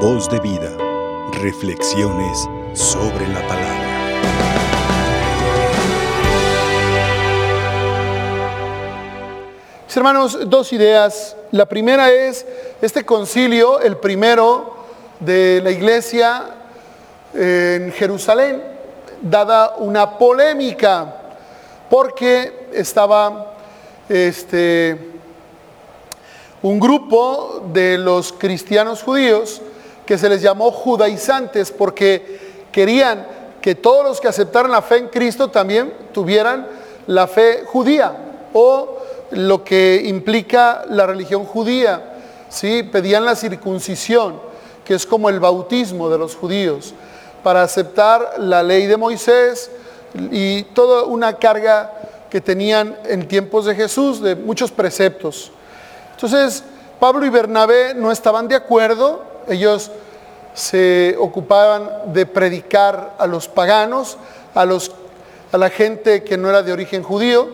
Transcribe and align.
Voz 0.00 0.28
de 0.28 0.38
vida. 0.40 0.76
Reflexiones 1.40 2.46
sobre 2.74 3.26
la 3.28 3.40
palabra. 3.48 3.86
Hermanos, 9.94 10.38
dos 10.50 10.70
ideas. 10.74 11.34
La 11.50 11.64
primera 11.64 12.12
es 12.12 12.44
este 12.82 13.06
concilio, 13.06 13.80
el 13.80 13.96
primero 13.96 14.76
de 15.18 15.62
la 15.64 15.70
iglesia 15.70 16.44
en 17.32 17.90
Jerusalén, 17.92 18.62
dada 19.22 19.76
una 19.78 20.18
polémica, 20.18 21.16
porque 21.88 22.68
estaba 22.74 23.54
este, 24.10 25.12
un 26.60 26.78
grupo 26.78 27.62
de 27.72 27.96
los 27.96 28.34
cristianos 28.34 29.02
judíos 29.02 29.62
que 30.06 30.16
se 30.16 30.28
les 30.28 30.40
llamó 30.40 30.70
judaizantes 30.70 31.72
porque 31.72 32.66
querían 32.72 33.26
que 33.60 33.74
todos 33.74 34.04
los 34.04 34.20
que 34.20 34.28
aceptaran 34.28 34.70
la 34.70 34.82
fe 34.82 34.98
en 34.98 35.08
Cristo 35.08 35.48
también 35.48 35.92
tuvieran 36.12 36.68
la 37.08 37.26
fe 37.26 37.64
judía 37.66 38.12
o 38.52 38.98
lo 39.32 39.64
que 39.64 40.02
implica 40.04 40.84
la 40.88 41.06
religión 41.06 41.44
judía. 41.44 42.14
¿sí? 42.48 42.84
Pedían 42.84 43.24
la 43.24 43.34
circuncisión, 43.34 44.40
que 44.84 44.94
es 44.94 45.04
como 45.04 45.28
el 45.28 45.40
bautismo 45.40 46.08
de 46.08 46.18
los 46.18 46.36
judíos, 46.36 46.94
para 47.42 47.62
aceptar 47.62 48.34
la 48.38 48.62
ley 48.62 48.86
de 48.86 48.96
Moisés 48.96 49.70
y 50.30 50.62
toda 50.62 51.04
una 51.04 51.34
carga 51.34 51.92
que 52.30 52.40
tenían 52.40 52.96
en 53.04 53.26
tiempos 53.26 53.66
de 53.66 53.74
Jesús 53.74 54.20
de 54.20 54.36
muchos 54.36 54.70
preceptos. 54.70 55.50
Entonces, 56.12 56.62
Pablo 56.98 57.26
y 57.26 57.30
Bernabé 57.30 57.94
no 57.94 58.10
estaban 58.10 58.48
de 58.48 58.54
acuerdo, 58.54 59.22
ellos 59.48 59.90
se 60.54 61.14
ocupaban 61.18 62.12
de 62.12 62.24
predicar 62.24 63.14
a 63.18 63.26
los 63.26 63.46
paganos, 63.46 64.16
a, 64.54 64.64
los, 64.64 64.90
a 65.52 65.58
la 65.58 65.68
gente 65.68 66.24
que 66.24 66.38
no 66.38 66.48
era 66.48 66.62
de 66.62 66.72
origen 66.72 67.02
judío, 67.02 67.48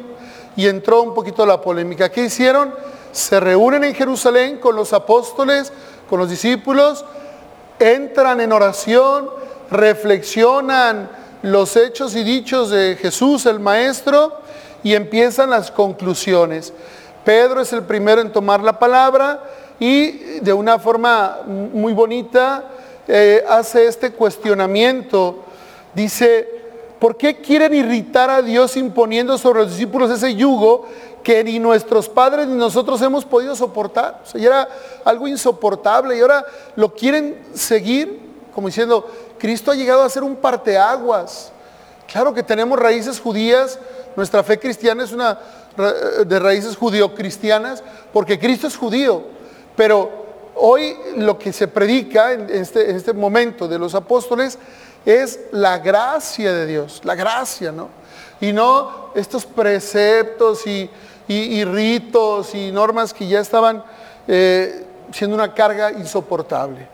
y 0.55 0.69
entró 0.69 1.03
un 1.03 1.15
poquito 1.15 1.45
la 1.45 1.61
polémica. 1.61 2.11
¿Qué 2.11 2.25
hicieron? 2.25 2.73
Se 3.11 3.41
reúnen 3.41 3.85
en 3.85 3.95
Jerusalén 3.95 4.59
con 4.59 4.77
los 4.77 4.93
apóstoles, 4.93 5.73
con 6.09 6.21
los 6.21 6.31
discípulos, 6.31 7.05
entran 7.79 8.41
en 8.41 8.53
oración, 8.53 9.29
reflexionan 9.71 11.11
los 11.43 11.75
hechos 11.77 12.15
y 12.15 12.23
dichos 12.23 12.71
de 12.71 12.97
Jesús, 13.01 13.47
el 13.47 13.59
Maestro, 13.59 14.41
y 14.85 14.95
empiezan 14.95 15.51
las 15.51 15.71
conclusiones. 15.71 16.73
Pedro 17.25 17.61
es 17.61 17.73
el 17.73 17.83
primero 17.83 18.21
en 18.21 18.33
tomar 18.33 18.63
la 18.63 18.79
palabra 18.79 19.43
y 19.83 20.39
de 20.39 20.53
una 20.53 20.79
forma 20.79 21.41
muy 21.45 21.93
bonita 21.93 22.67
eh, 23.09 23.43
hace 23.49 23.89
este 23.89 24.13
cuestionamiento. 24.13 25.41
Dice, 25.93 26.49
¿por 27.01 27.17
qué 27.17 27.41
quieren 27.41 27.75
irritar 27.75 28.31
a 28.31 28.43
Dios 28.43 28.77
imponiendo 28.77 29.37
sobre 29.37 29.63
los 29.63 29.71
discípulos 29.71 30.09
ese 30.13 30.37
yugo 30.37 30.87
que 31.25 31.43
ni 31.43 31.59
nuestros 31.59 32.09
padres 32.09 32.47
ni 32.47 32.55
nosotros 32.55 33.03
hemos 33.03 33.25
podido 33.25 33.57
soportar? 33.57 34.21
O 34.23 34.27
sea, 34.29 34.41
ya 34.41 34.47
era 34.47 34.69
algo 35.05 35.27
insoportable 35.27 36.17
y 36.17 36.21
ahora 36.21 36.45
lo 36.77 36.95
quieren 36.95 37.43
seguir 37.53 38.21
como 38.55 38.69
diciendo, 38.69 39.05
Cristo 39.37 39.73
ha 39.73 39.75
llegado 39.75 40.05
a 40.05 40.09
ser 40.09 40.23
un 40.23 40.37
parteaguas. 40.37 41.51
Claro 42.07 42.33
que 42.33 42.45
tenemos 42.45 42.79
raíces 42.79 43.19
judías, 43.19 43.81
nuestra 44.15 44.45
fe 44.45 44.61
cristiana 44.61 45.03
es 45.03 45.11
una 45.11 45.41
de 46.25 46.39
raíces 46.39 46.77
judío-cristianas, 46.77 47.83
porque 48.13 48.39
Cristo 48.39 48.67
es 48.69 48.77
judío, 48.77 49.25
pero 49.77 50.23
hoy 50.55 50.97
lo 51.17 51.39
que 51.39 51.53
se 51.53 51.69
predica 51.69 52.33
en 52.33 52.49
este, 52.51 52.91
en 52.91 52.97
este 52.97 53.13
momento 53.13 53.69
de 53.69 53.79
los 53.79 53.95
apóstoles 53.95 54.59
es 55.05 55.41
la 55.51 55.79
gracia 55.79 56.53
de 56.53 56.67
Dios, 56.67 57.01
la 57.05 57.15
gracia, 57.15 57.73
¿no? 57.73 57.89
Y 58.41 58.53
no 58.53 59.11
estos 59.15 59.47
preceptos 59.47 60.67
y, 60.67 60.91
ritos 61.65 62.55
y 62.55 62.71
normas 62.71 63.15
que 63.15 63.27
ya 63.27 63.41
estaban 63.41 63.83
eh, 64.29 64.85
siendo 65.13 65.35
una 65.35 65.55
carga 65.55 65.93
insoportable. 65.93 66.87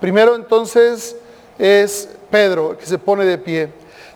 Primero 0.00 0.34
entonces 0.34 1.14
es 1.58 2.08
Pedro 2.30 2.78
que 2.78 2.86
se 2.86 2.98
pone 2.98 3.24
de 3.24 3.38
pie. 3.38 3.68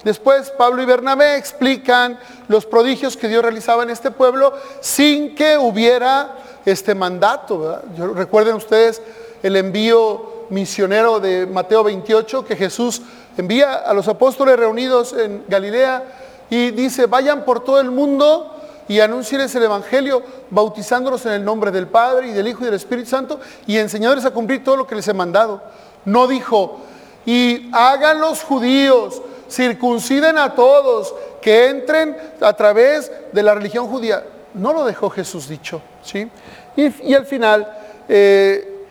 Después 0.04 0.50
Pablo 0.50 0.82
y 0.82 0.86
Bernabé 0.86 1.36
explican 1.36 2.18
los 2.48 2.64
prodigios 2.64 3.16
que 3.16 3.28
Dios 3.28 3.42
realizaba 3.42 3.82
en 3.82 3.90
este 3.90 4.10
pueblo 4.10 4.54
sin 4.80 5.34
que 5.34 5.58
hubiera 5.58 6.36
este 6.66 6.94
mandato. 6.94 7.80
recuerden 8.14 8.56
ustedes 8.56 9.00
el 9.42 9.56
envío 9.56 10.46
misionero 10.50 11.18
de 11.20 11.46
Mateo 11.46 11.82
28 11.84 12.44
que 12.44 12.56
Jesús 12.56 13.00
envía 13.38 13.74
a 13.74 13.94
los 13.94 14.08
apóstoles 14.08 14.58
reunidos 14.58 15.14
en 15.14 15.44
Galilea 15.48 16.04
y 16.50 16.72
dice, 16.72 17.06
vayan 17.06 17.44
por 17.44 17.64
todo 17.64 17.80
el 17.80 17.90
mundo 17.90 18.52
y 18.88 19.00
anuncien 19.00 19.40
el 19.40 19.62
Evangelio, 19.62 20.22
bautizándolos 20.50 21.24
en 21.26 21.32
el 21.32 21.44
nombre 21.44 21.70
del 21.70 21.88
Padre 21.88 22.28
y 22.28 22.32
del 22.32 22.46
Hijo 22.48 22.62
y 22.62 22.66
del 22.66 22.74
Espíritu 22.74 23.08
Santo 23.08 23.40
y 23.66 23.78
enseñándoles 23.78 24.24
a 24.24 24.30
cumplir 24.32 24.62
todo 24.62 24.76
lo 24.76 24.86
que 24.86 24.94
les 24.94 25.08
he 25.08 25.14
mandado. 25.14 25.62
No 26.04 26.26
dijo, 26.26 26.80
y 27.24 27.68
hagan 27.72 28.20
los 28.20 28.42
judíos 28.42 29.22
circunciden 29.50 30.38
a 30.38 30.54
todos, 30.54 31.14
que 31.40 31.68
entren 31.68 32.16
a 32.40 32.52
través 32.52 33.10
de 33.32 33.42
la 33.42 33.54
religión 33.54 33.88
judía. 33.88 34.24
No 34.56 34.72
lo 34.72 34.84
dejó 34.84 35.10
Jesús 35.10 35.48
dicho, 35.48 35.82
¿sí? 36.02 36.28
Y, 36.76 37.14
al 37.14 37.26
final, 37.26 37.70
eh, 38.08 38.86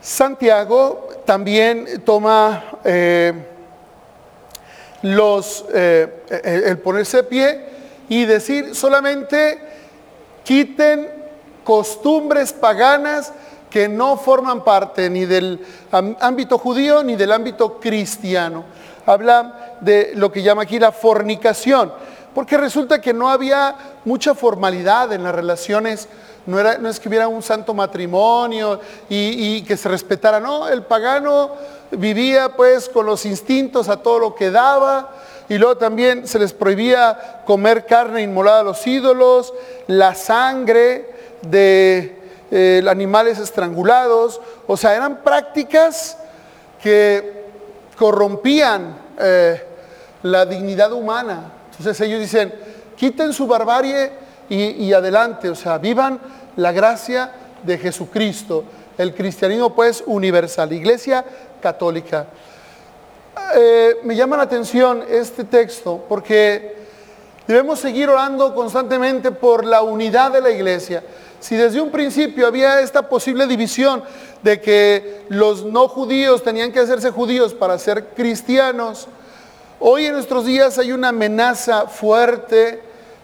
Santiago 0.00 1.08
también 1.26 2.02
toma 2.04 2.64
eh, 2.82 3.32
eh, 5.02 6.62
el 6.66 6.78
ponerse 6.78 7.18
de 7.18 7.22
pie 7.24 7.64
y 8.08 8.24
decir 8.24 8.74
solamente 8.74 9.58
quiten 10.44 11.08
costumbres 11.62 12.52
paganas 12.52 13.34
que 13.68 13.86
no 13.86 14.16
forman 14.16 14.64
parte 14.64 15.10
ni 15.10 15.26
del 15.26 15.64
ámbito 15.92 16.56
judío 16.56 17.02
ni 17.02 17.16
del 17.16 17.32
ámbito 17.32 17.78
cristiano 17.78 18.64
habla 19.06 19.76
de 19.80 20.12
lo 20.14 20.30
que 20.30 20.42
llama 20.42 20.62
aquí 20.62 20.78
la 20.78 20.92
fornicación, 20.92 21.92
porque 22.34 22.56
resulta 22.56 23.00
que 23.00 23.12
no 23.12 23.30
había 23.30 23.74
mucha 24.04 24.34
formalidad 24.34 25.12
en 25.12 25.24
las 25.24 25.34
relaciones, 25.34 26.08
no, 26.46 26.58
era, 26.58 26.78
es 26.88 27.00
que 27.00 27.08
hubiera 27.08 27.28
un 27.28 27.42
santo 27.42 27.74
matrimonio 27.74 28.80
y, 29.08 29.56
y 29.56 29.62
que 29.62 29.76
se 29.76 29.88
respetara, 29.88 30.40
no, 30.40 30.68
el 30.68 30.82
pagano 30.82 31.52
vivía 31.92 32.50
pues 32.56 32.88
con 32.88 33.06
los 33.06 33.26
instintos 33.26 33.88
a 33.88 33.96
todo 33.96 34.18
lo 34.18 34.34
que 34.34 34.50
daba, 34.50 35.10
y 35.48 35.58
luego 35.58 35.76
también 35.76 36.28
se 36.28 36.38
les 36.38 36.52
prohibía 36.52 37.42
comer 37.44 37.84
carne 37.84 38.22
inmolada 38.22 38.60
a 38.60 38.62
los 38.62 38.86
ídolos, 38.86 39.52
la 39.88 40.14
sangre 40.14 41.10
de 41.42 42.16
eh, 42.52 42.84
animales 42.88 43.38
estrangulados, 43.38 44.40
o 44.68 44.76
sea, 44.76 44.94
eran 44.94 45.22
prácticas 45.22 46.16
que 46.80 47.46
corrompían 47.98 48.96
eh, 49.18 49.62
la 50.22 50.46
dignidad 50.46 50.92
humana. 50.92 51.52
Entonces 51.80 52.06
ellos 52.06 52.20
dicen, 52.20 52.52
quiten 52.94 53.32
su 53.32 53.46
barbarie 53.46 54.10
y, 54.50 54.92
adelante, 54.92 55.48
o 55.48 55.54
sea, 55.54 55.78
vivan 55.78 56.20
la 56.56 56.72
gracia 56.72 57.32
de 57.62 57.78
Jesucristo. 57.78 58.64
El 58.98 59.14
cristianismo 59.14 59.74
pues 59.74 60.04
universal, 60.04 60.74
iglesia 60.74 61.24
católica. 61.62 62.26
Eh, 63.56 63.96
me 64.02 64.14
llama 64.14 64.36
la 64.36 64.42
atención 64.42 65.02
este 65.08 65.44
texto 65.44 66.04
porque 66.06 66.76
debemos 67.46 67.80
seguir 67.80 68.10
orando 68.10 68.54
constantemente 68.54 69.30
por 69.30 69.64
la 69.64 69.80
unidad 69.80 70.32
de 70.32 70.42
la 70.42 70.50
iglesia. 70.50 71.02
Si 71.38 71.56
desde 71.56 71.80
un 71.80 71.90
principio 71.90 72.46
había 72.46 72.80
esta 72.80 73.08
posible 73.08 73.46
división 73.46 74.04
de 74.42 74.60
que 74.60 75.22
los 75.30 75.64
no 75.64 75.88
judíos 75.88 76.42
tenían 76.42 76.72
que 76.72 76.80
hacerse 76.80 77.10
judíos 77.10 77.54
para 77.54 77.78
ser 77.78 78.08
cristianos, 78.08 79.08
hoy 79.80 80.06
en 80.06 80.12
nuestros 80.12 80.44
días 80.44 80.78
hay 80.78 80.92
una 80.92 81.08
amenaza 81.08 81.86
fuerte, 81.86 82.82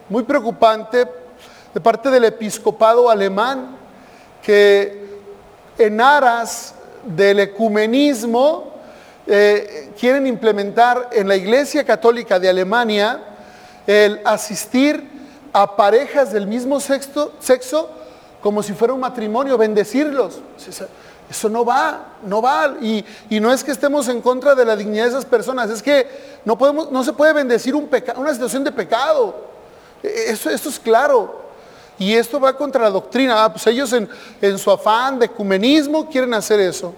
muy 0.08 0.24
preocupante, 0.24 1.06
de 1.72 1.80
parte 1.80 2.10
del 2.10 2.24
episcopado 2.24 3.10
alemán, 3.10 3.76
que 4.42 5.06
en 5.78 6.00
aras 6.00 6.74
del 7.04 7.40
ecumenismo 7.40 8.72
eh, 9.26 9.92
quieren 9.98 10.26
implementar 10.26 11.10
en 11.12 11.28
la 11.28 11.36
Iglesia 11.36 11.84
Católica 11.84 12.38
de 12.38 12.48
Alemania 12.48 13.20
el 13.86 14.20
asistir 14.24 15.04
a 15.52 15.76
parejas 15.76 16.32
del 16.32 16.46
mismo 16.46 16.80
sexo, 16.80 17.32
sexo 17.38 17.90
como 18.40 18.62
si 18.62 18.72
fuera 18.72 18.94
un 18.94 19.00
matrimonio, 19.00 19.58
bendecirlos. 19.58 20.40
Eso 21.28 21.48
no 21.48 21.64
va, 21.64 22.14
no 22.22 22.40
va. 22.40 22.76
Y, 22.80 23.04
no 23.40 23.52
es 23.52 23.64
que 23.64 23.72
estemos 23.72 24.08
en 24.08 24.20
contra 24.20 24.54
de 24.54 24.64
la 24.64 24.76
dignidad 24.76 25.04
de 25.04 25.10
esas 25.10 25.24
personas, 25.24 25.70
es 25.70 25.82
que 25.82 26.06
no, 26.44 26.56
podemos, 26.56 26.90
no 26.92 27.02
se 27.02 27.12
puede 27.12 27.32
bendecir 27.32 27.74
un 27.74 27.90
una 28.16 28.32
situación 28.32 28.64
de 28.64 28.72
pecado. 28.72 29.34
E, 30.02 30.30
eso, 30.30 30.50
esto 30.50 30.68
es 30.68 30.78
claro. 30.78 31.46
Y 31.98 32.14
esto 32.14 32.38
va 32.38 32.56
contra 32.56 32.82
la 32.82 32.90
doctrina. 32.90 33.44
Ah, 33.44 33.52
pues 33.52 33.66
ellos 33.66 33.92
en, 33.92 34.08
en 34.40 34.58
su 34.58 34.70
afán 34.70 35.18
de 35.18 35.26
ecumenismo 35.26 36.08
quieren 36.08 36.34
hacer 36.34 36.60
eso. 36.60 36.94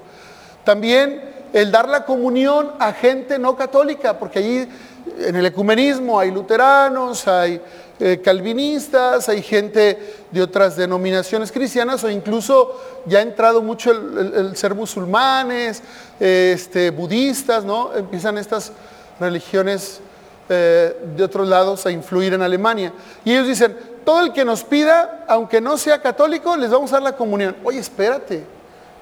También 0.64 1.36
el 1.52 1.70
dar 1.70 1.88
la 1.88 2.04
comunión 2.04 2.72
a 2.78 2.92
gente 2.92 3.38
no 3.38 3.56
católica, 3.56 4.18
porque 4.18 4.40
allí 4.40 4.68
en 5.18 5.36
el 5.36 5.46
ecumenismo 5.46 6.18
hay 6.18 6.30
luteranos, 6.30 7.26
hay 7.28 7.60
eh, 8.00 8.20
calvinistas, 8.22 9.28
hay 9.28 9.42
gente 9.42 10.16
de 10.30 10.42
otras 10.42 10.76
denominaciones 10.76 11.50
cristianas 11.50 12.04
o 12.04 12.10
incluso 12.10 12.80
ya 13.06 13.18
ha 13.18 13.22
entrado 13.22 13.60
mucho 13.60 13.90
el, 13.90 14.56
ser 14.56 14.74
musulmanes, 14.74 15.82
este, 16.20 16.90
budistas, 16.90 17.64
¿no? 17.64 17.94
Empiezan 17.94 18.38
estas 18.38 18.72
religiones 19.18 20.00
eh, 20.48 20.96
de 21.16 21.24
otros 21.24 21.48
lados 21.48 21.86
a 21.86 21.90
influir 21.90 22.34
en 22.34 22.42
Alemania. 22.42 22.92
Y 23.24 23.32
ellos 23.32 23.48
dicen, 23.48 23.76
todo 24.04 24.20
el 24.20 24.32
que 24.32 24.44
nos 24.44 24.64
pida, 24.64 25.24
aunque 25.28 25.60
no 25.60 25.76
sea 25.76 26.00
católico, 26.00 26.56
les 26.56 26.70
vamos 26.70 26.92
a 26.92 26.96
dar 26.96 27.02
la 27.02 27.16
comunión. 27.16 27.56
Oye, 27.64 27.78
espérate, 27.78 28.44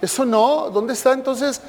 eso 0.01 0.25
no, 0.25 0.71
¿dónde 0.71 0.95
está 0.95 1.13
entonces 1.13 1.61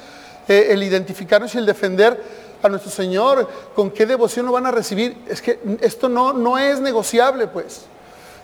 eh, 0.48 0.68
el 0.70 0.82
identificarnos 0.82 1.54
y 1.54 1.58
el 1.58 1.66
defender? 1.66 2.47
A 2.62 2.68
nuestro 2.68 2.90
Señor, 2.90 3.48
con 3.74 3.90
qué 3.90 4.06
devoción 4.06 4.46
lo 4.46 4.52
van 4.52 4.66
a 4.66 4.70
recibir. 4.70 5.16
Es 5.28 5.42
que 5.42 5.60
esto 5.80 6.08
no, 6.08 6.32
no 6.32 6.58
es 6.58 6.80
negociable, 6.80 7.46
pues. 7.46 7.82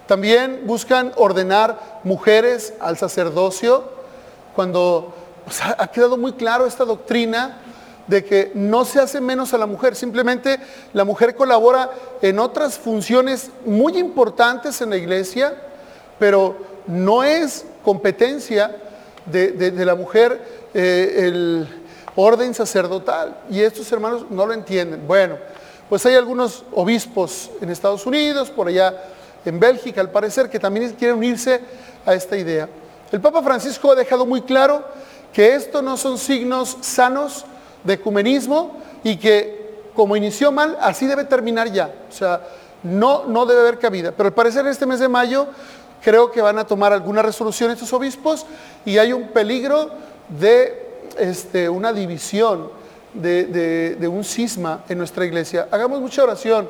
También 0.06 0.62
buscan 0.64 1.12
ordenar 1.16 2.00
mujeres 2.04 2.74
al 2.80 2.98
sacerdocio, 2.98 3.84
cuando 4.54 5.14
ha 5.78 5.86
quedado 5.88 6.16
muy 6.16 6.32
claro 6.34 6.66
esta 6.66 6.84
doctrina 6.84 7.58
de 8.06 8.24
que 8.24 8.52
no 8.54 8.84
se 8.84 9.00
hace 9.00 9.20
menos 9.20 9.54
a 9.54 9.58
la 9.58 9.66
mujer, 9.66 9.96
simplemente 9.96 10.58
la 10.92 11.04
mujer 11.04 11.34
colabora 11.34 11.90
en 12.20 12.38
otras 12.38 12.78
funciones 12.78 13.50
muy 13.64 13.96
importantes 13.96 14.80
en 14.82 14.90
la 14.90 14.96
iglesia, 14.96 15.54
pero 16.18 16.56
no 16.86 17.24
es 17.24 17.64
competencia 17.82 18.76
de, 19.26 19.72
la 19.72 19.94
mujer 19.94 20.68
eh, 20.74 21.14
el 21.18 21.83
orden 22.16 22.54
sacerdotal. 22.54 23.36
Y 23.50 23.60
estos 23.60 23.90
hermanos 23.92 24.26
no 24.30 24.46
lo 24.46 24.52
entienden. 24.52 25.06
Bueno, 25.06 25.36
pues 25.88 26.04
hay 26.06 26.14
algunos 26.14 26.64
obispos 26.72 27.50
en 27.60 27.70
Estados 27.70 28.06
Unidos, 28.06 28.50
por 28.50 28.68
allá 28.68 28.94
en 29.44 29.60
Bélgica, 29.60 30.00
al 30.00 30.10
parecer, 30.10 30.48
que 30.48 30.58
también 30.58 30.92
quieren 30.92 31.16
unirse 31.16 31.60
a 32.06 32.14
esta 32.14 32.36
idea. 32.36 32.68
El 33.12 33.20
Papa 33.20 33.42
Francisco 33.42 33.92
ha 33.92 33.94
dejado 33.94 34.26
muy 34.26 34.42
claro 34.42 34.84
que 35.32 35.54
esto 35.54 35.82
no 35.82 35.96
son 35.96 36.18
signos 36.18 36.78
sanos 36.80 37.44
de 37.82 37.94
ecumenismo 37.94 38.76
y 39.02 39.16
que 39.16 39.64
como 39.94 40.16
inició 40.16 40.50
mal, 40.50 40.76
así 40.80 41.06
debe 41.06 41.24
terminar 41.24 41.70
ya. 41.70 41.94
O 42.08 42.12
sea, 42.12 42.40
no, 42.82 43.24
no 43.26 43.46
debe 43.46 43.60
haber 43.60 43.78
cabida. 43.78 44.12
Pero 44.12 44.28
al 44.28 44.34
parecer 44.34 44.66
este 44.66 44.86
mes 44.86 45.00
de 45.00 45.08
mayo 45.08 45.46
creo 46.02 46.30
que 46.30 46.42
van 46.42 46.58
a 46.58 46.66
tomar 46.66 46.92
alguna 46.92 47.22
resolución 47.22 47.70
estos 47.70 47.92
obispos 47.92 48.44
y 48.84 48.98
hay 48.98 49.12
un 49.12 49.28
peligro 49.28 49.90
de 50.28 50.83
este, 51.18 51.68
una 51.68 51.92
división, 51.92 52.70
de, 53.14 54.08
un 54.10 54.24
cisma 54.24 54.84
en 54.88 54.98
nuestra 54.98 55.24
iglesia. 55.24 55.68
Hagamos 55.70 56.00
mucha 56.00 56.22
oración 56.22 56.68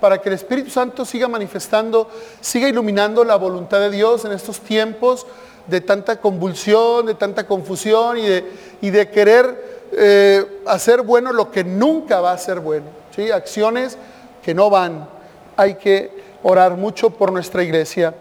para 0.00 0.18
que 0.18 0.28
el 0.28 0.34
Espíritu 0.34 0.70
Santo 0.70 1.04
siga 1.04 1.28
manifestando, 1.28 2.10
siga 2.40 2.68
iluminando 2.68 3.24
la 3.24 3.36
voluntad 3.36 3.80
de 3.80 3.90
Dios 3.90 4.24
en 4.24 4.32
estos 4.32 4.60
tiempos 4.60 5.26
de 5.66 5.80
tanta 5.80 6.20
convulsión, 6.20 7.06
de 7.06 7.14
tanta 7.14 7.46
confusión 7.46 8.18
y 8.18 8.90
de, 8.90 9.08
querer 9.08 9.88
eh, 9.92 10.60
hacer 10.66 11.02
bueno 11.02 11.32
lo 11.32 11.50
que 11.50 11.64
nunca 11.64 12.20
va 12.20 12.32
a 12.32 12.38
ser 12.38 12.60
bueno. 12.60 12.86
¿sí? 13.14 13.30
Acciones 13.30 13.96
que 14.42 14.52
no 14.52 14.68
van. 14.68 15.08
Hay 15.56 15.76
que 15.76 16.10
orar 16.42 16.76
mucho 16.76 17.10
por 17.10 17.32
nuestra 17.32 17.62
iglesia. 17.62 18.14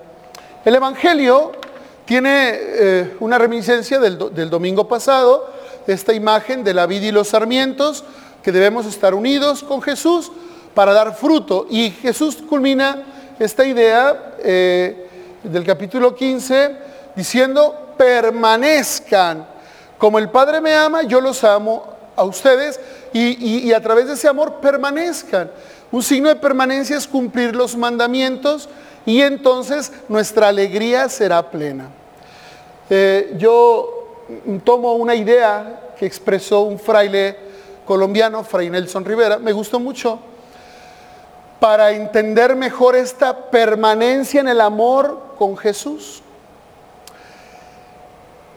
El 0.63 0.75
Evangelio 0.75 1.51
tiene 2.05 2.51
eh, 2.53 3.17
una 3.19 3.37
reminiscencia 3.37 3.99
del 3.99 4.49
domingo 4.49 4.87
pasado, 4.87 5.52
esta 5.87 6.13
imagen 6.13 6.63
de 6.63 6.73
la 6.73 6.85
vida 6.85 7.07
y 7.07 7.11
los 7.11 7.29
sarmientos, 7.29 8.03
que 8.41 8.51
debemos 8.51 8.85
estar 8.85 9.13
unidos 9.13 9.63
con 9.63 9.81
Jesús 9.81 10.31
para 10.73 10.93
dar 10.93 11.15
fruto. 11.15 11.67
Y 11.69 11.91
Jesús 11.91 12.37
culmina 12.47 13.03
esta 13.39 13.65
idea 13.65 14.35
eh, 14.39 15.07
del 15.43 15.63
capítulo 15.65 16.15
15 16.15 16.75
diciendo, 17.15 17.93
permanezcan. 17.97 19.47
Como 19.97 20.19
el 20.19 20.29
Padre 20.29 20.59
me 20.61 20.73
ama, 20.73 21.03
yo 21.03 21.21
los 21.21 21.43
amo 21.43 21.93
a 22.15 22.23
ustedes 22.23 22.79
y, 23.13 23.71
a 23.71 23.81
través 23.81 24.07
de 24.07 24.13
ese 24.13 24.27
amor 24.27 24.55
permanezcan. 24.55 25.49
Un 25.91 26.03
signo 26.03 26.29
de 26.29 26.35
permanencia 26.35 26.97
es 26.97 27.07
cumplir 27.07 27.55
los 27.55 27.75
mandamientos 27.75 28.67
y 29.05 29.21
entonces 29.21 29.91
nuestra 30.09 30.47
alegría 30.47 31.07
será 31.09 31.49
plena. 31.49 31.87
Eh, 32.89 33.35
yo 33.37 34.02
tomo 34.63 34.93
una 34.93 35.15
idea 35.15 35.93
que 35.97 36.05
expresó 36.05 36.61
un 36.61 36.79
fraile 36.79 37.37
colombiano, 37.85 38.43
Fray 38.43 38.69
Nelson 38.69 39.05
Rivera, 39.05 39.37
me 39.39 39.51
gustó 39.51 39.79
mucho, 39.79 40.19
para 41.59 41.91
entender 41.91 42.55
mejor 42.55 42.95
esta 42.95 43.49
permanencia 43.49 44.41
en 44.41 44.47
el 44.47 44.61
amor 44.61 45.35
con 45.37 45.57
Jesús. 45.57 46.21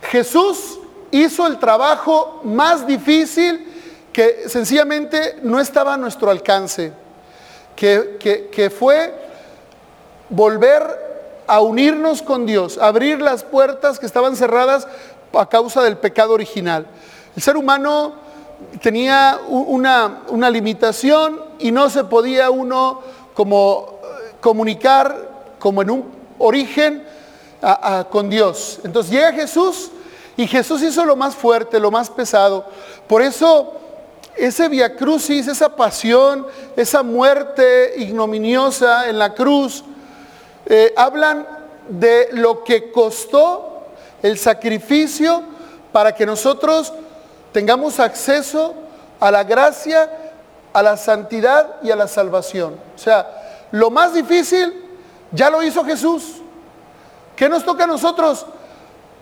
Jesús 0.02 0.78
hizo 1.10 1.46
el 1.46 1.58
trabajo 1.58 2.40
más 2.44 2.86
difícil 2.86 3.72
que 4.12 4.48
sencillamente 4.48 5.36
no 5.42 5.60
estaba 5.60 5.94
a 5.94 5.96
nuestro 5.96 6.30
alcance, 6.30 6.92
que, 7.74 8.48
que 8.50 8.70
fue 8.70 9.14
volver 10.28 11.06
a 11.46 11.60
unirnos 11.60 12.22
con 12.22 12.46
Dios, 12.46 12.78
abrir 12.78 13.20
las 13.20 13.44
puertas 13.44 13.98
que 13.98 14.06
estaban 14.06 14.36
cerradas 14.36 14.88
a 15.32 15.48
causa 15.48 15.82
del 15.82 15.98
pecado 15.98 16.32
original. 16.32 16.86
El 17.34 17.42
ser 17.42 17.56
humano 17.56 18.14
tenía 18.80 19.38
una, 19.48 20.50
limitación 20.50 21.40
y 21.58 21.70
no 21.70 21.90
se 21.90 22.04
podía 22.04 22.50
uno 22.50 23.00
como 23.34 23.98
eh, 24.02 24.34
comunicar 24.40 25.54
como 25.58 25.82
en 25.82 25.90
un 25.90 26.04
origen 26.38 27.04
con 28.10 28.30
Dios. 28.30 28.78
Entonces 28.84 29.10
llega 29.10 29.32
Jesús 29.32 29.90
y 30.36 30.46
Jesús 30.46 30.82
hizo 30.82 31.04
lo 31.04 31.16
más 31.16 31.34
fuerte, 31.34 31.80
lo 31.80 31.90
más 31.90 32.10
pesado. 32.10 32.66
Por 33.08 33.22
eso 33.22 33.72
ese 34.36 34.68
via 34.68 34.94
crucis, 34.94 35.48
esa 35.48 35.74
pasión, 35.74 36.46
esa 36.76 37.02
muerte 37.02 37.94
ignominiosa 37.96 39.08
en 39.08 39.18
la 39.18 39.34
cruz, 39.34 39.82
eh, 40.66 40.92
hablan 40.96 41.46
de 41.88 42.28
lo 42.32 42.62
que 42.62 42.90
costó 42.92 43.75
el 44.22 44.38
sacrificio 44.38 45.42
para 45.92 46.14
que 46.14 46.26
nosotros 46.26 46.92
tengamos 47.52 48.00
acceso 48.00 48.74
a 49.20 49.30
la 49.30 49.44
gracia, 49.44 50.10
a 50.72 50.82
la 50.82 50.96
santidad 50.96 51.76
y 51.82 51.90
a 51.90 51.96
la 51.96 52.06
salvación. 52.06 52.76
O 52.94 52.98
sea, 52.98 53.66
lo 53.70 53.90
más 53.90 54.12
difícil 54.14 54.84
ya 55.32 55.50
lo 55.50 55.62
hizo 55.62 55.84
Jesús. 55.84 56.42
¿Qué 57.34 57.48
nos 57.48 57.64
toca 57.64 57.84
a 57.84 57.86
nosotros? 57.86 58.46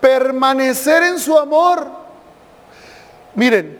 Permanecer 0.01 1.03
en 1.05 1.19
su 1.19 1.39
amor. 1.39 1.87
Miren, 3.35 3.79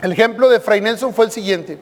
el 0.00 0.12
ejemplo 0.12 0.48
de 0.48 0.60
Fray 0.60 0.80
Nelson 0.80 1.14
fue 1.14 1.26
el 1.26 1.30
siguiente. 1.30 1.78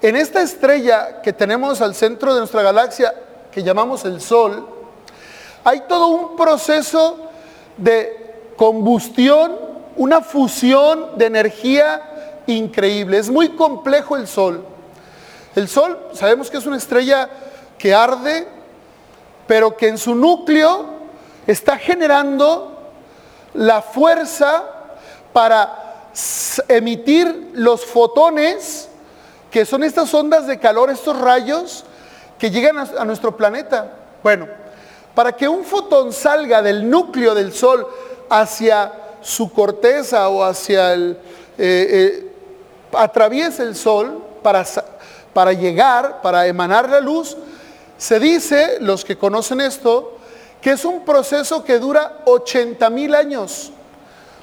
En 0.00 0.16
esta 0.16 0.42
estrella 0.42 1.22
que 1.22 1.32
tenemos 1.32 1.80
al 1.80 1.94
centro 1.94 2.34
de 2.34 2.40
nuestra 2.40 2.62
galaxia, 2.62 3.14
que 3.50 3.62
llamamos 3.62 4.04
el 4.04 4.20
Sol, 4.20 4.68
hay 5.64 5.82
todo 5.88 6.08
un 6.08 6.36
proceso 6.36 7.30
de 7.82 8.52
combustión, 8.56 9.56
una 9.96 10.20
fusión 10.20 11.18
de 11.18 11.26
energía 11.26 12.42
increíble. 12.46 13.18
Es 13.18 13.30
muy 13.30 13.50
complejo 13.50 14.16
el 14.16 14.26
Sol. 14.26 14.64
El 15.54 15.68
Sol 15.68 15.98
sabemos 16.14 16.50
que 16.50 16.58
es 16.58 16.66
una 16.66 16.76
estrella 16.76 17.28
que 17.78 17.94
arde, 17.94 18.46
pero 19.46 19.76
que 19.76 19.88
en 19.88 19.98
su 19.98 20.14
núcleo 20.14 20.86
está 21.46 21.76
generando 21.76 22.90
la 23.54 23.82
fuerza 23.82 24.64
para 25.32 26.10
emitir 26.68 27.50
los 27.54 27.84
fotones, 27.84 28.88
que 29.50 29.64
son 29.64 29.82
estas 29.82 30.12
ondas 30.14 30.46
de 30.46 30.58
calor, 30.58 30.90
estos 30.90 31.18
rayos 31.18 31.84
que 32.38 32.50
llegan 32.50 32.78
a, 32.78 33.04
nuestro 33.04 33.36
planeta. 33.36 33.92
Bueno, 34.22 34.48
para 35.14 35.32
que 35.32 35.48
un 35.48 35.64
fotón 35.64 36.12
salga 36.12 36.62
del 36.62 36.88
núcleo 36.88 37.34
del 37.34 37.52
Sol 37.52 37.86
hacia 38.30 38.92
su 39.20 39.52
corteza 39.52 40.28
o 40.28 40.42
hacia 40.42 40.92
el... 40.94 41.18
Eh, 41.58 41.86
eh, 42.28 42.28
atraviese 42.92 43.62
el 43.62 43.74
Sol 43.74 44.22
para, 44.42 44.64
para 45.32 45.52
llegar, 45.52 46.20
para 46.22 46.46
emanar 46.46 46.88
la 46.88 47.00
luz, 47.00 47.36
se 47.96 48.18
dice, 48.18 48.78
los 48.80 49.04
que 49.04 49.16
conocen 49.16 49.60
esto, 49.60 50.18
que 50.60 50.72
es 50.72 50.84
un 50.84 51.04
proceso 51.04 51.64
que 51.64 51.78
dura 51.78 52.18
80 52.24 52.90
mil 52.90 53.14
años. 53.14 53.72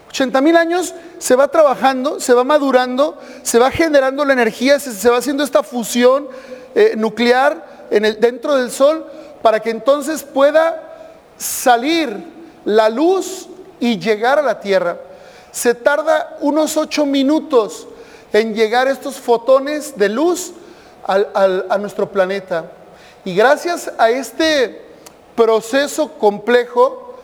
80 0.09 0.41
mil 0.41 0.57
años 0.57 0.93
se 1.19 1.35
va 1.35 1.47
trabajando, 1.49 2.19
se 2.19 2.33
va 2.33 2.43
madurando, 2.43 3.17
se 3.43 3.59
va 3.59 3.69
generando 3.69 4.25
la 4.25 4.33
energía, 4.33 4.79
se, 4.79 5.09
va 5.09 5.17
haciendo 5.17 5.43
esta 5.43 5.61
fusión 5.61 6.27
eh, 6.73 6.93
nuclear 6.97 7.87
en 7.91 8.05
el, 8.05 8.19
dentro 8.19 8.55
del 8.55 8.71
Sol 8.71 9.05
para 9.41 9.59
que 9.59 9.69
entonces 9.69 10.23
pueda 10.23 10.81
salir 11.37 12.23
la 12.65 12.89
luz 12.89 13.47
y 13.79 13.97
llegar 13.97 14.39
a 14.39 14.43
la 14.43 14.59
tierra. 14.59 14.97
se 15.51 15.73
tarda 15.73 16.37
unos 16.41 16.77
ocho 16.77 17.07
minutos 17.07 17.87
en 18.33 18.53
llegar 18.53 18.87
estos 18.87 19.15
fotones 19.15 19.97
de 19.97 20.09
luz 20.09 20.53
a 21.07 21.77
nuestro 21.79 22.11
planeta. 22.11 22.65
Y 23.25 23.35
gracias 23.35 23.91
a 23.97 24.11
este 24.11 24.81
proceso 25.35 26.13
complejo, 26.13 27.15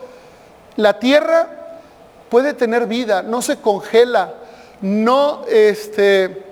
la 0.76 0.98
Tierra 0.98 1.48
puede 2.28 2.52
tener 2.54 2.86
vida, 2.86 3.22
no 3.22 3.42
se 3.42 3.58
congela, 3.58 4.34
no 4.80 5.44
este, 5.48 6.44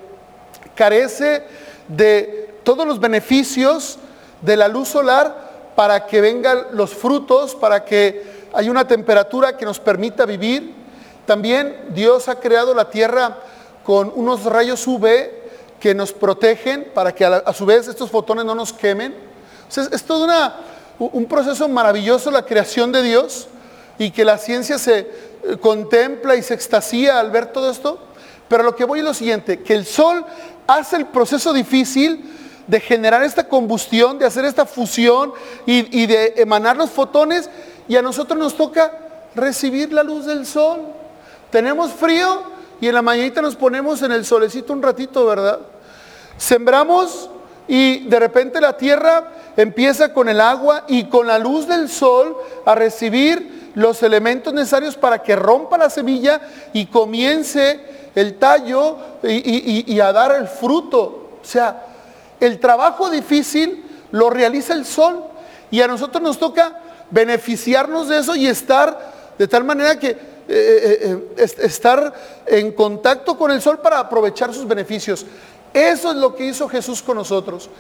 carece 0.74 1.42
de 1.88 2.54
todos 2.64 2.86
los 2.86 3.00
beneficios 3.00 3.98
de 4.40 4.56
la 4.56 4.68
luz 4.68 4.88
solar 4.88 5.43
para 5.74 6.06
que 6.06 6.20
vengan 6.20 6.66
los 6.72 6.94
frutos, 6.94 7.54
para 7.54 7.84
que 7.84 8.48
haya 8.52 8.70
una 8.70 8.86
temperatura 8.86 9.56
que 9.56 9.64
nos 9.64 9.80
permita 9.80 10.26
vivir. 10.26 10.74
También 11.26 11.86
Dios 11.94 12.28
ha 12.28 12.38
creado 12.38 12.74
la 12.74 12.90
tierra 12.90 13.38
con 13.84 14.12
unos 14.14 14.44
rayos 14.44 14.86
UV 14.86 15.30
que 15.80 15.94
nos 15.94 16.12
protegen 16.12 16.90
para 16.94 17.14
que 17.14 17.24
a, 17.24 17.52
su 17.52 17.66
vez 17.66 17.88
estos 17.88 18.10
fotones 18.10 18.44
no 18.44 18.54
nos 18.54 18.72
quemen. 18.72 19.14
es 19.76 20.02
todo 20.04 20.26
un 20.98 21.26
proceso 21.26 21.68
maravilloso 21.68 22.30
la 22.30 22.44
creación 22.44 22.92
de 22.92 23.02
Dios 23.02 23.48
y 23.98 24.10
que 24.10 24.24
la 24.24 24.38
ciencia 24.38 24.78
se 24.78 24.98
eh, 24.98 25.56
contempla 25.60 26.36
y 26.36 26.42
se 26.42 26.54
extasía 26.54 27.20
al 27.20 27.30
ver 27.30 27.46
todo 27.46 27.70
esto. 27.70 27.98
Pero 28.48 28.62
lo 28.62 28.74
que 28.74 28.84
voy 28.84 29.00
es 29.00 29.04
lo 29.04 29.14
siguiente, 29.14 29.62
que 29.62 29.74
el 29.74 29.86
sol 29.86 30.24
hace 30.66 30.96
el 30.96 31.06
proceso 31.06 31.52
difícil 31.52 32.24
de 32.66 32.80
generar 32.80 33.22
esta 33.22 33.48
combustión, 33.48 34.18
de 34.18 34.26
hacer 34.26 34.44
esta 34.44 34.66
fusión 34.66 35.32
y, 35.66 36.02
y, 36.02 36.06
de 36.06 36.34
emanar 36.36 36.76
los 36.76 36.90
fotones 36.90 37.50
y 37.88 37.96
a 37.96 38.02
nosotros 38.02 38.38
nos 38.38 38.56
toca 38.56 38.92
recibir 39.34 39.92
la 39.92 40.02
luz 40.02 40.26
del 40.26 40.46
sol. 40.46 40.80
Tenemos 41.50 41.92
frío 41.92 42.42
y 42.80 42.88
en 42.88 42.94
la 42.94 43.02
mañanita 43.02 43.42
nos 43.42 43.56
ponemos 43.56 44.02
en 44.02 44.12
el 44.12 44.24
solecito 44.24 44.72
un 44.72 44.82
ratito, 44.82 45.26
¿verdad? 45.26 45.60
Sembramos 46.36 47.30
y 47.68 48.00
de 48.08 48.18
repente 48.18 48.60
la 48.60 48.76
tierra 48.76 49.28
empieza 49.56 50.12
con 50.12 50.28
el 50.28 50.40
agua 50.40 50.84
y 50.88 51.04
con 51.04 51.26
la 51.26 51.38
luz 51.38 51.66
del 51.66 51.88
sol 51.88 52.36
a 52.64 52.74
recibir 52.74 53.70
los 53.74 54.02
elementos 54.02 54.52
necesarios 54.52 54.96
para 54.96 55.22
que 55.22 55.36
rompa 55.36 55.78
la 55.78 55.90
semilla 55.90 56.40
y 56.72 56.86
comience 56.86 57.80
el 58.14 58.38
tallo 58.38 58.96
y, 59.22 59.98
a 60.00 60.12
dar 60.12 60.36
el 60.36 60.46
fruto. 60.46 61.28
O 61.42 61.46
sea, 61.46 61.86
el 62.40 62.60
trabajo 62.60 63.10
difícil 63.10 63.84
lo 64.10 64.30
realiza 64.30 64.74
el 64.74 64.84
sol 64.84 65.24
y 65.70 65.80
a 65.80 65.88
nosotros 65.88 66.22
nos 66.22 66.38
toca 66.38 66.80
beneficiarnos 67.10 68.08
de 68.08 68.18
eso 68.18 68.36
y 68.36 68.46
estar 68.46 69.12
de 69.38 69.48
tal 69.48 69.64
manera 69.64 69.98
que 69.98 70.10
eh, 70.10 70.18
eh, 70.48 71.34
eh, 71.36 71.44
estar 71.62 72.12
en 72.46 72.72
contacto 72.72 73.36
con 73.36 73.50
el 73.50 73.62
sol 73.62 73.78
para 73.78 73.98
aprovechar 73.98 74.52
sus 74.52 74.68
beneficios. 74.68 75.24
Eso 75.72 76.10
es 76.10 76.16
lo 76.16 76.34
que 76.34 76.44
hizo 76.46 76.68
Jesús 76.68 77.02
con 77.02 77.16
nosotros. 77.16 77.70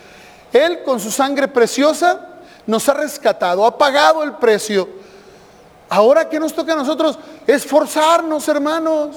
Él 0.52 0.82
con 0.82 0.98
su 0.98 1.10
sangre 1.10 1.48
preciosa 1.48 2.40
nos 2.66 2.88
ha 2.88 2.94
rescatado, 2.94 3.66
ha 3.66 3.76
pagado 3.76 4.22
el 4.22 4.32
precio. 4.36 4.88
Ahora 5.88 6.28
que 6.28 6.40
nos 6.40 6.54
toca 6.54 6.72
a 6.72 6.76
nosotros 6.76 7.18
esforzarnos, 7.46 8.48
hermanos. 8.48 9.16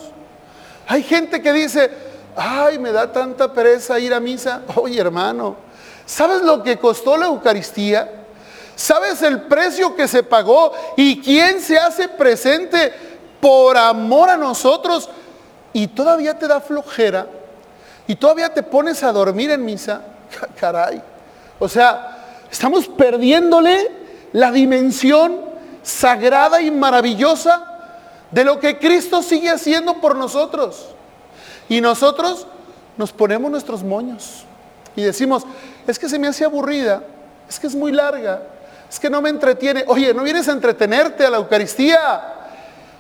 Hay 0.88 1.04
gente 1.04 1.42
que 1.42 1.54
dice, 1.54 1.90
ay, 2.38 2.78
me 2.78 2.92
da 2.92 3.12
tanta 3.12 3.52
pereza 3.52 4.00
ir 4.00 4.14
a 4.14 4.20
misa. 4.20 4.62
Oye, 4.76 5.00
hermano, 5.00 5.56
¿sabes 6.06 6.44
lo 6.44 6.62
que 6.64 6.78
costó 6.78 7.18
la 7.18 7.26
Eucaristía? 7.26 8.26
¿Sabes 8.76 9.24
el 9.24 9.42
precio 9.42 9.96
que 9.96 10.08
se 10.08 10.22
pagó 10.22 10.72
y 10.96 11.20
quién 11.20 11.60
se 11.60 11.78
hace 11.80 12.08
presente 12.08 12.94
por 13.42 13.76
amor 13.76 14.30
a 14.30 14.38
nosotros? 14.38 15.10
Y 15.74 15.88
todavía 15.88 16.38
te 16.38 16.48
da 16.48 16.62
flojera 16.62 17.28
y 18.06 18.16
todavía 18.16 18.54
te 18.54 18.62
pones 18.62 19.04
a 19.04 19.12
dormir 19.12 19.50
en 19.50 19.66
misa. 19.66 20.02
Caray. 20.60 21.02
O 21.58 21.68
sea, 21.68 22.44
estamos 22.52 22.88
perdiéndole 22.88 23.92
la 24.34 24.52
dimensión 24.52 25.42
sagrada 25.82 26.62
y 26.62 26.70
maravillosa 26.70 27.80
de 28.30 28.44
lo 28.44 28.60
que 28.60 28.78
Cristo 28.78 29.24
sigue 29.24 29.50
haciendo 29.50 29.96
por 29.96 30.16
nosotros. 30.16 30.97
Y 31.70 31.82
nosotros 31.82 32.48
nos 32.98 33.12
ponemos 33.12 33.52
nuestros 33.52 33.84
moños 33.84 34.46
y 34.96 35.04
decimos, 35.04 35.44
es 35.86 36.00
que 36.00 36.10
se 36.10 36.18
me 36.18 36.28
hace 36.28 36.44
aburrida, 36.44 37.04
es 37.48 37.60
que 37.60 37.68
es 37.68 37.76
muy 37.76 37.92
larga, 37.92 38.42
es 38.90 39.00
que 39.00 39.10
no 39.10 39.22
me 39.22 39.30
entretiene. 39.30 39.84
Oye, 39.88 40.14
no 40.14 40.24
vienes 40.24 40.48
a 40.50 40.54
entretenerte 40.54 41.26
a 41.26 41.30
la 41.30 41.38
Eucaristía, 41.38 42.24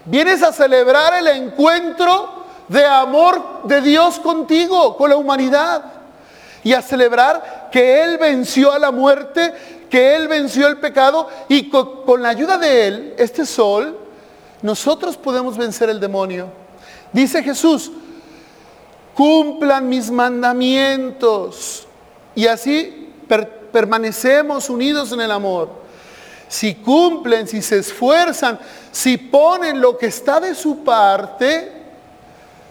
vienes 0.06 0.44
a 0.44 0.54
celebrar 0.54 1.16
el 1.16 1.28
encuentro 1.28 2.46
de 2.68 2.86
amor 2.86 3.64
de 3.64 3.82
Dios 3.82 4.20
contigo, 4.20 4.96
con 4.96 5.10
la 5.10 5.18
humanidad 5.18 5.84
y 6.64 6.74
a 6.74 6.82
celebrar 6.82 7.70
que 7.72 8.04
Él 8.04 8.18
venció 8.18 8.72
a 8.72 8.80
la 8.80 8.92
muerte, 8.92 9.54
que 9.90 10.16
Él 10.16 10.28
venció 10.28 10.68
el 10.68 10.78
pecado 10.78 11.30
y 11.48 11.70
con, 11.70 12.22
la 12.22 12.30
ayuda 12.30 12.58
de 12.58 12.88
Él, 12.88 13.16
este 13.18 13.46
sol, 13.46 13.98
nosotros 14.62 15.18
podemos 15.18 15.58
vencer 15.58 15.90
el 15.90 16.00
demonio. 16.00 16.50
Dice 17.14 17.42
Jesús, 17.42 17.92
cumplan 19.18 19.90
mis 19.90 20.12
mandamientos 20.12 21.88
y 22.36 22.46
así 22.46 23.12
permanecemos 23.72 24.70
unidos 24.70 25.12
en 25.12 25.22
el 25.22 25.32
amor. 25.32 25.70
Si 26.48 26.76
cumplen, 26.76 27.48
si 27.48 27.64
se 27.64 27.80
esfuerzan, 27.80 28.60
si 28.92 29.18
ponen 29.18 29.82
lo 29.82 29.98
que 29.98 30.06
está 30.06 30.40
de 30.40 30.54
su 30.54 30.84
parte, 30.84 31.72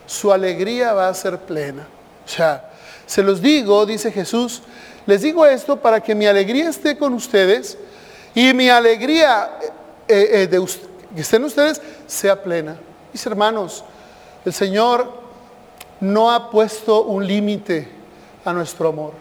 su 0.07 0.33
alegría 0.33 0.93
va 0.93 1.09
a 1.09 1.15
ser 1.15 1.37
plena. 1.41 1.89
O 2.25 2.29
sea, 2.29 2.71
se 3.07 3.25
los 3.25 3.43
digo, 3.43 3.85
dice 3.85 4.13
Jesús, 4.13 4.63
les 5.05 5.23
digo 5.23 5.45
esto 5.45 5.77
para 5.77 6.01
que 6.01 6.15
mi 6.15 6.27
alegría 6.27 6.69
esté 6.69 6.97
con 6.97 7.13
ustedes 7.13 7.77
y 8.37 8.55
mi 8.55 8.69
alegría 8.69 9.51
eh, 10.07 10.29
eh, 10.31 10.47
de 10.47 10.65
que 11.13 11.23
estén 11.23 11.43
ustedes 11.43 11.83
sea 12.07 12.41
plena. 12.41 12.77
Mis 13.13 13.27
hermanos, 13.27 13.83
el 14.45 14.53
Señor 14.53 15.26
no 16.01 16.31
ha 16.31 16.51
puesto 16.51 17.03
un 17.03 17.27
límite 17.27 17.89
a 18.45 18.53
nuestro 18.53 18.89
amor 18.89 19.13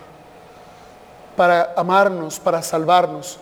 para 1.35 1.73
amarnos, 1.75 2.39
para 2.39 2.61
salvarnos. 2.61 3.39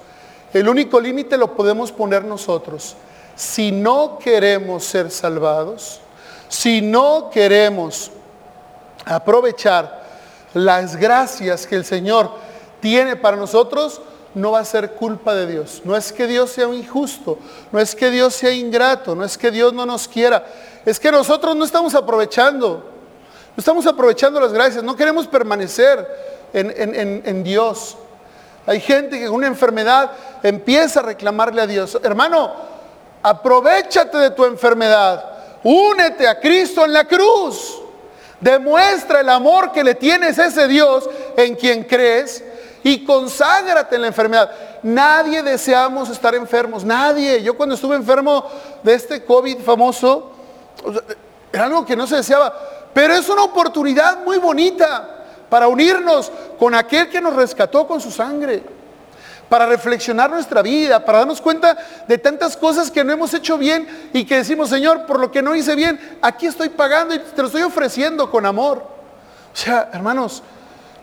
El 0.54 0.68
único 0.70 1.00
límite 1.00 1.38
lo 1.38 1.56
podemos 1.56 1.92
poner 1.92 2.24
nosotros. 2.24 2.96
Si 3.36 3.72
no 3.72 4.18
queremos 4.20 4.84
ser 4.84 5.10
salvados, 5.10 6.00
si 6.48 6.82
no 6.82 7.30
queremos 7.32 8.12
aprovechar 9.06 10.04
las 10.54 10.96
gracias 10.96 11.66
que 11.66 11.76
el 11.76 11.86
Señor 11.86 12.30
tiene 12.80 13.16
para 13.16 13.38
nosotros, 13.38 14.02
no 14.36 14.52
va 14.52 14.60
a 14.60 14.66
ser 14.66 14.92
culpa 14.94 15.34
de 15.34 15.48
Dios. 15.48 15.82
No 15.84 15.96
es 15.96 16.12
que 16.12 16.28
Dios 16.28 16.52
sea 16.52 16.68
injusto, 16.74 17.38
no 17.72 17.80
es 17.80 17.96
que 17.96 18.12
Dios 18.12 18.34
sea 18.36 18.52
ingrato, 18.52 19.16
no 19.16 19.24
es 19.24 19.38
que 19.38 19.52
Dios 19.52 19.74
no 19.74 19.86
nos 19.86 20.08
quiera. 20.08 20.46
Es 20.86 21.00
que 21.00 21.12
nosotros 21.12 21.56
no 21.56 21.66
estamos 21.66 21.96
aprovechando, 21.96 22.93
estamos 23.58 23.86
aprovechando 23.88 24.40
las 24.40 24.54
gracias, 24.54 24.84
no 24.84 24.96
queremos 24.96 25.28
permanecer 25.28 26.08
en, 26.54 27.24
en 27.26 27.44
Dios. 27.44 27.98
Hay 28.66 28.80
gente 28.80 29.20
que 29.20 29.26
con 29.28 29.36
una 29.36 29.48
enfermedad 29.48 30.12
empieza 30.42 31.02
a 31.02 31.04
reclamarle 31.04 31.62
a 31.62 31.68
Dios. 31.68 32.00
Hermano, 32.04 32.52
aprovechate 33.22 34.18
de 34.18 34.32
tu 34.32 34.46
enfermedad, 34.46 35.24
únete 35.64 36.28
a 36.28 36.40
Cristo 36.40 36.86
en 36.86 36.94
la 36.94 37.06
cruz. 37.06 37.80
Demuestra 38.40 39.22
el 39.22 39.30
amor 39.30 39.72
que 39.72 39.84
le 39.84 39.96
tienes 39.96 40.38
a 40.38 40.48
ese 40.48 40.68
Dios 40.68 41.10
en 41.38 41.56
quien 41.56 41.86
crees 41.86 42.44
y 42.84 43.06
conságrate 43.06 43.96
en 43.96 44.02
la 44.02 44.08
enfermedad. 44.08 44.52
Nadie 44.84 45.42
deseamos 45.42 46.10
estar 46.10 46.36
enfermos, 46.36 46.84
nadie. 46.84 47.42
Yo 47.42 47.56
cuando 47.56 47.76
estuve 47.76 47.96
enfermo 47.96 48.46
de 48.84 48.94
este 48.94 49.24
COVID 49.24 49.60
famoso, 49.60 50.32
era 51.54 51.66
algo 51.66 51.86
que 51.86 51.96
no 51.96 52.06
se 52.06 52.18
deseaba, 52.18 52.54
pero 52.94 53.14
es 53.14 53.28
una 53.30 53.44
oportunidad 53.44 54.24
muy 54.24 54.38
bonita 54.38 55.26
para 55.50 55.68
unirnos 55.68 56.32
con 56.58 56.76
aquel 56.76 57.10
que 57.10 57.22
nos 57.22 57.36
rescató 57.36 57.88
con 57.88 58.00
su 58.00 58.12
sangre 58.12 58.64
para 59.54 59.68
reflexionar 59.68 60.32
nuestra 60.32 60.64
vida, 60.64 61.06
para 61.06 61.20
darnos 61.20 61.40
cuenta 61.40 61.78
de 62.08 62.18
tantas 62.18 62.58
cosas 62.58 62.90
que 62.90 63.04
no 63.04 63.14
hemos 63.14 63.32
hecho 63.36 63.56
bien 63.56 64.10
y 64.12 64.26
que 64.26 64.38
decimos, 64.38 64.68
Señor, 64.68 65.06
por 65.06 65.20
lo 65.20 65.32
que 65.32 65.44
no 65.44 65.56
hice 65.56 65.76
bien, 65.76 66.18
aquí 66.24 66.48
estoy 66.48 66.70
pagando 66.70 67.14
y 67.14 67.20
te 67.20 67.40
lo 67.40 67.50
estoy 67.50 67.62
ofreciendo 67.62 68.32
con 68.32 68.48
amor. 68.48 68.80
O 69.54 69.56
sea, 69.56 69.92
hermanos, 69.94 70.42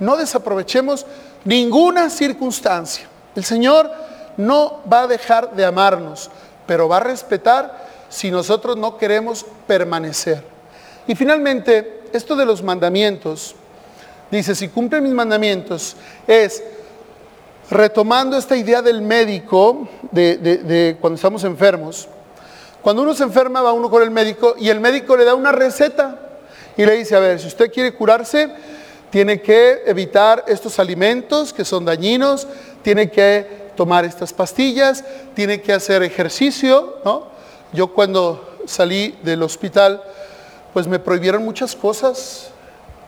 no 0.01 0.17
desaprovechemos 0.17 1.07
ninguna 1.45 2.11
circunstancia. 2.11 3.07
El 3.37 3.45
Señor 3.45 3.89
no 4.37 4.81
va 4.93 5.03
a 5.03 5.07
dejar 5.07 5.53
de 5.53 5.65
amarnos, 5.65 6.29
pero 6.67 6.89
va 6.89 6.97
a 6.97 7.01
respetar 7.05 7.87
si 8.09 8.33
nosotros 8.33 8.77
no 8.77 8.97
queremos 8.97 9.47
permanecer. 9.69 10.45
Y 11.11 11.17
finalmente, 11.17 12.03
esto 12.13 12.37
de 12.37 12.47
los 12.47 12.63
mandamientos, 12.63 13.57
dice, 14.31 14.55
si 14.55 14.69
cumplen 14.69 15.03
mis 15.03 15.13
mandamientos, 15.13 15.97
es 16.25 16.63
retomando 17.69 18.39
esta 18.39 18.57
idea 18.57 18.81
del 18.81 19.03
médico 19.03 19.89
de, 20.13 20.97
cuando 21.01 21.17
estamos 21.17 21.43
enfermos, 21.43 22.09
Cuando 22.81 23.03
uno 23.03 23.13
se 23.13 23.25
enferma 23.25 23.61
va 23.61 23.73
uno 23.73 23.91
con 23.91 24.05
el 24.05 24.13
médico 24.13 24.55
y 24.57 24.69
el 24.69 24.79
médico 24.79 25.17
le 25.17 25.25
da 25.25 25.35
una 25.35 25.51
receta 25.51 26.17
y 26.77 26.87
le 26.87 26.93
dice, 26.93 27.17
a 27.17 27.19
ver, 27.19 27.41
si 27.41 27.49
usted 27.49 27.73
quiere 27.73 27.93
curarse, 27.93 28.49
tiene 29.11 29.43
que 29.43 29.83
evitar 29.87 30.45
estos 30.47 30.79
alimentos 30.79 31.53
que 31.53 31.65
son 31.65 31.85
dañinos, 31.85 32.47
tiene 32.83 33.11
que 33.11 33.73
tomar 33.77 34.05
estas 34.05 34.33
pastillas, 34.33 35.05
tiene 35.35 35.61
que 35.61 35.73
hacer 35.73 36.05
ejercicio, 36.05 36.99
¿no? 37.05 37.27
Yo 37.73 37.89
cuando 37.89 38.59
salí 38.65 39.19
del 39.25 39.43
hospital, 39.43 40.03
pues 40.73 40.87
me 40.87 40.99
prohibieron 40.99 41.45
muchas 41.45 41.75
cosas, 41.75 42.51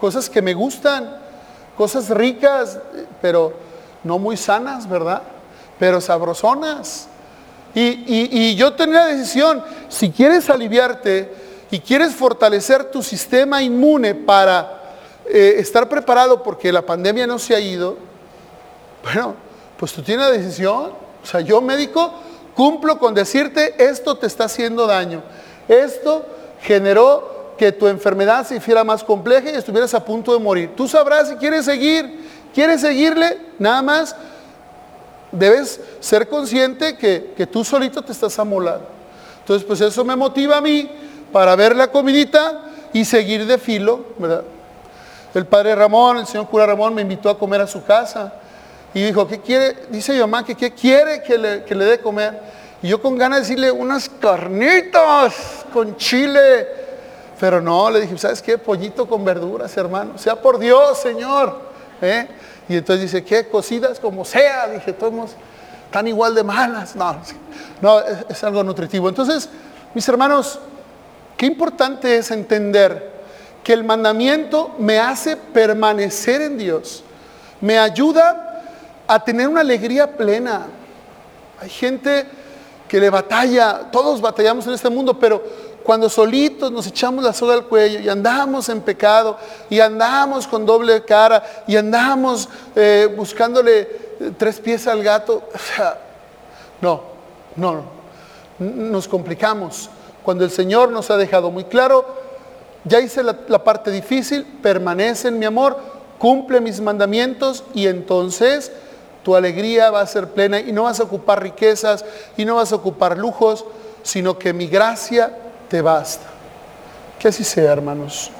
cosas 0.01 0.29
que 0.29 0.43
me 0.43 0.55
gustan, 0.55 1.17
cosas 1.77 2.09
ricas, 2.11 2.79
pero 3.21 3.53
no 4.05 4.19
muy 4.19 4.37
sanas, 4.37 4.89
¿verdad? 4.89 5.23
Pero 5.79 6.01
sabrosonas. 6.01 7.09
Y, 7.75 8.55
yo 8.55 8.75
tenía 8.75 9.01
la 9.01 9.07
decisión, 9.07 9.63
si 9.89 10.11
quieres 10.11 10.51
aliviarte 10.51 11.33
y 11.71 11.81
quieres 11.81 12.15
fortalecer 12.15 12.85
tu 12.91 13.03
sistema 13.03 13.63
inmune 13.63 14.15
para 14.15 14.83
eh, 15.27 15.55
estar 15.57 15.89
preparado 15.89 16.43
porque 16.43 16.71
la 16.71 16.83
pandemia 16.83 17.27
no 17.27 17.39
se 17.39 17.55
ha 17.55 17.61
ido, 17.61 17.97
bueno, 19.03 19.35
pues 19.79 19.93
tú 19.93 20.03
tienes 20.03 20.27
la 20.27 20.33
decisión. 20.33 20.93
O 21.23 21.27
sea, 21.27 21.41
yo 21.41 21.61
médico 21.61 22.13
cumplo 22.55 22.99
con 22.99 23.15
decirte, 23.15 23.75
esto 23.83 24.17
te 24.17 24.27
está 24.27 24.45
haciendo 24.45 24.87
daño. 24.87 25.23
Esto 25.69 26.27
generó 26.61 27.32
que 27.57 27.73
tu 27.73 27.87
enfermedad 27.87 28.47
se 28.47 28.57
hiciera 28.57 28.85
más 28.85 29.05
compleja 29.05 29.51
y 29.51 29.55
estuvieras 29.55 29.95
a 29.95 30.05
punto 30.05 30.33
de 30.33 30.39
morir. 30.39 30.71
Tú 30.77 30.89
sabrás 30.89 31.29
si 31.29 31.37
quieres 31.37 31.65
seguir, 31.65 32.29
quieres 32.55 32.81
seguirle, 32.81 33.39
nada 33.59 33.83
más 33.83 34.17
debes 35.31 35.81
ser 36.01 36.29
consciente 36.29 36.97
que, 36.97 37.33
que 37.37 37.47
tú 37.47 37.65
solito 37.65 38.03
te 38.03 38.13
estás 38.13 38.39
amolando. 38.39 38.87
Entonces, 39.41 39.67
pues 39.67 39.81
eso 39.81 40.05
me 40.05 40.15
motiva 40.15 40.59
a 40.59 40.61
mí 40.61 40.91
para 41.33 41.57
ver 41.57 41.75
la 41.75 41.91
comidita 41.91 42.65
y 42.93 43.05
seguir 43.05 43.47
de 43.47 43.59
filo, 43.59 44.05
¿verdad? 44.19 44.45
El 45.35 45.47
padre 45.47 45.75
Ramón, 45.75 46.19
el 46.19 46.27
señor 46.27 46.49
cura 46.49 46.67
Ramón, 46.67 46.95
me 46.95 47.03
invitó 47.03 47.31
a 47.31 47.39
comer 47.39 47.63
a 47.63 47.67
su 47.67 47.83
casa 47.83 48.35
y 48.93 49.03
dijo, 49.03 49.27
¿qué 49.27 49.41
quiere? 49.41 49.77
Dice 49.89 50.13
mi 50.13 50.21
mamá 50.21 50.45
que 50.45 50.55
qué 50.55 50.73
quiere 50.73 51.23
que 51.23 51.39
le, 51.39 51.65
que 51.65 51.75
le 51.75 51.87
dé 51.87 51.99
comer. 51.99 52.39
Y 52.83 52.89
yo 52.89 53.01
con 53.01 53.17
ganas 53.17 53.39
de 53.39 53.43
decirle 53.43 53.71
unas 53.71 54.09
carnitas 54.09 55.65
con 55.73 55.97
chile. 55.97 56.82
Pero 57.43 57.61
no, 57.61 57.91
le 57.91 58.03
dije, 58.03 58.17
¿sabes 58.19 58.41
qué? 58.41 58.57
Pollito 58.57 59.09
con 59.09 59.25
verduras, 59.25 59.77
hermano. 59.77 60.17
Sea 60.17 60.41
por 60.41 60.61
Dios, 60.61 60.97
Señor. 60.99 61.59
¿eh? 62.01 62.29
Y 62.69 62.77
entonces 62.77 63.11
dice, 63.11 63.25
¿qué? 63.25 63.49
Cocidas 63.49 63.99
como 63.99 64.25
sea. 64.25 64.69
Dije, 64.69 64.93
todos 64.93 65.33
están 65.87 66.07
igual 66.07 66.37
de 66.37 66.45
malas. 66.45 66.95
No, 66.95 67.17
no 67.81 67.99
es, 67.99 68.45
algo 68.45 68.63
nutritivo. 68.63 69.09
Entonces, 69.09 69.49
mis 69.93 70.09
hermanos, 70.09 70.61
qué 71.37 71.47
importante 71.47 72.17
es 72.17 72.31
entender 72.31 73.11
que 73.65 73.73
el 73.73 73.83
mandamiento 73.83 74.77
me 74.79 75.01
hace 75.01 75.37
permanecer 75.37 76.43
en 76.43 76.57
Dios. 76.57 77.03
Me 77.61 77.77
ayuda 77.77 78.63
a 79.09 79.25
tener 79.25 79.49
una 79.49 79.63
alegría 79.63 80.17
plena. 80.17 80.67
Hay 81.61 81.71
gente 81.71 82.25
que 82.87 83.01
le 83.01 83.11
batalla, 83.11 83.91
todos 83.91 84.21
batallamos 84.21 84.65
en 84.69 84.75
este 84.75 84.91
mundo, 84.91 85.19
pero 85.19 85.43
cuando 85.83 86.09
solitos 86.09 86.71
nos 86.71 86.87
echamos 86.87 87.25
la 87.25 87.33
soga 87.33 87.55
al 87.55 87.67
cuello 87.67 88.01
y 88.01 88.09
andamos 88.09 88.69
en 88.69 88.81
pecado 88.81 89.37
y 89.69 89.81
andamos 89.81 90.47
con 90.47 90.65
doble 90.65 91.05
cara 91.05 91.43
y 91.67 91.77
andamos 91.77 92.49
eh, 92.75 93.13
buscándole 93.17 93.81
eh, 93.81 94.33
tres 94.39 94.61
pies 94.61 94.87
al 94.87 95.03
gato, 95.03 95.43
no, 96.81 97.03
no, 97.57 97.75
no, 97.75 97.85
nos 98.59 99.09
complicamos. 99.09 99.91
Cuando 100.23 100.45
el 100.45 100.51
Señor 100.51 100.91
nos 100.91 101.11
ha 101.11 101.17
dejado 101.17 101.51
muy 101.51 101.65
claro, 101.65 102.07
ya 102.85 103.01
hice 103.01 103.23
la, 103.23 103.37
la 103.49 103.65
parte 103.65 103.91
difícil, 103.91 104.45
permanece 104.63 105.29
en 105.29 105.39
mi 105.39 105.47
amor, 105.47 105.77
cumple 106.19 106.61
mis 106.61 106.81
mandamientos 106.81 107.65
y 107.75 107.89
entonces 107.89 108.73
tu 109.25 109.37
alegría 109.37 109.91
va 109.91 110.01
a 110.01 110.07
ser 110.07 110.29
plena 110.29 110.61
y 110.61 110.73
no 110.73 110.85
vas 110.85 111.01
a 111.01 111.05
ocupar 111.05 111.43
riquezas 111.43 112.05
y 112.37 112.45
no 112.45 112.57
vas 112.57 112.73
a 112.73 112.77
ocupar 112.77 113.19
lujos, 113.19 113.65
sino 114.03 114.39
que 114.39 114.53
mi 114.53 114.67
gracia 114.67 115.39
te 115.73 115.81
basta. 115.81 116.27
Que 117.19 117.29
así 117.29 117.43
sea, 117.45 117.73
hermanos. 117.73 118.31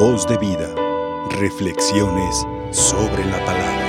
Voz 0.00 0.26
de 0.26 0.36
vida. 0.36 0.68
Reflexiones 1.38 2.44
sobre 2.72 3.24
la 3.26 3.38
palabra. 3.44 3.79